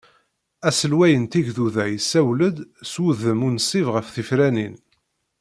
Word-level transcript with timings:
Aselway 0.67 1.13
n 1.21 1.25
tigduda 1.31 1.85
yessawel-d 1.89 2.57
s 2.91 2.93
wudem 3.01 3.39
unṣib 3.47 3.85
ɣer 3.93 4.05
tefranin. 4.15 4.75